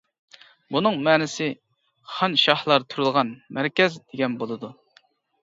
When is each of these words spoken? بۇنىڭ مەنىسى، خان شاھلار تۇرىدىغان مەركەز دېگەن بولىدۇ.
بۇنىڭ 0.75 0.95
مەنىسى، 1.07 1.49
خان 2.15 2.39
شاھلار 2.45 2.87
تۇرىدىغان 2.95 3.31
مەركەز 3.59 4.01
دېگەن 4.01 4.41
بولىدۇ. 4.43 4.73